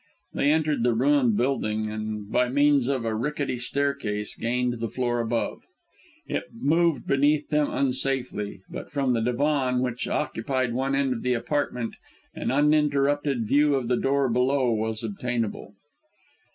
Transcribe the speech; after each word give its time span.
They 0.33 0.51
entered 0.51 0.81
the 0.81 0.95
ruined 0.95 1.37
building 1.37 1.87
and, 1.91 2.31
by 2.31 2.49
means 2.49 2.87
of 2.87 3.05
a 3.05 3.13
rickety 3.13 3.59
staircase, 3.59 4.33
gained 4.35 4.79
the 4.79 4.89
floor 4.89 5.19
above. 5.19 5.61
It 6.25 6.45
moved 6.59 7.05
beneath 7.05 7.49
them 7.49 7.67
unsafely, 7.67 8.61
but 8.67 8.89
from 8.91 9.13
the 9.13 9.21
divan 9.21 9.79
which 9.79 10.07
occupied 10.07 10.73
one 10.73 10.95
end 10.95 11.13
of 11.13 11.21
the 11.21 11.35
apartment 11.35 11.97
an 12.33 12.49
uninterrupted 12.49 13.45
view 13.45 13.75
of 13.75 13.89
the 13.89 13.95
door 13.95 14.27
below 14.27 14.71
was 14.71 15.03
obtainable. 15.03 15.75